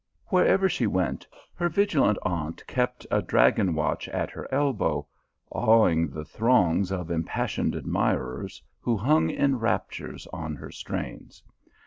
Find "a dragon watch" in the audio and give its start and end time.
3.11-4.09